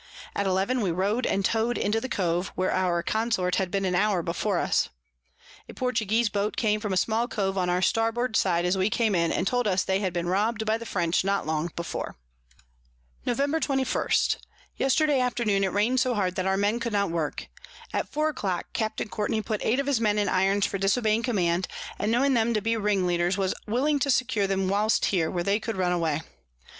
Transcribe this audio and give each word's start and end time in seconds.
At 0.35 0.47
eleven 0.47 0.81
we 0.81 0.89
row'd 0.89 1.27
and 1.27 1.45
tow'd 1.45 1.77
into 1.77 2.01
the 2.01 2.09
Cove, 2.09 2.51
where 2.55 2.71
our 2.71 3.03
Consort 3.03 3.57
had 3.57 3.69
been 3.69 3.85
an 3.85 3.93
hour 3.93 4.23
before 4.23 4.57
us: 4.57 4.89
A 5.69 5.75
Portuguese 5.75 6.27
Boat 6.27 6.57
came 6.57 6.79
from 6.79 6.91
a 6.91 6.97
small 6.97 7.27
Cove 7.27 7.55
on 7.55 7.69
our 7.69 7.83
Starboard 7.83 8.35
side 8.35 8.65
as 8.65 8.75
we 8.75 8.89
came 8.89 9.13
in, 9.13 9.31
and 9.31 9.45
told 9.45 9.67
us 9.67 9.83
they 9.83 9.99
had 9.99 10.11
been 10.11 10.25
rob'd 10.27 10.65
by 10.65 10.79
the 10.79 10.87
French 10.87 11.23
not 11.23 11.45
long 11.45 11.69
before. 11.75 12.15
Nov. 13.27 13.43
21. 13.61 14.07
Yesterday 14.75 15.19
Afternoon 15.19 15.63
it 15.63 15.67
rain'd 15.71 15.99
so 15.99 16.15
hard 16.15 16.33
that 16.33 16.47
our 16.47 16.57
Men 16.57 16.79
could 16.79 16.93
not 16.93 17.11
work. 17.11 17.47
At 17.93 18.09
four 18.09 18.29
a 18.29 18.33
clock 18.33 18.73
Capt. 18.73 19.07
Courtney 19.11 19.43
put 19.43 19.61
eight 19.63 19.79
of 19.79 19.85
his 19.85 20.01
Men 20.01 20.17
in 20.17 20.27
Irons 20.27 20.65
for 20.65 20.79
disobeying 20.79 21.21
Command; 21.21 21.67
and 21.99 22.11
knowing 22.11 22.35
'em 22.35 22.55
to 22.55 22.61
be 22.61 22.75
Ringleaders, 22.75 23.37
was 23.37 23.53
willing 23.67 23.99
to 23.99 24.09
secure 24.09 24.47
them 24.47 24.67
whilst 24.67 25.05
here, 25.05 25.29
where 25.29 25.43
they 25.43 25.59
could 25.59 25.77
run 25.77 25.91
away. 25.91 26.21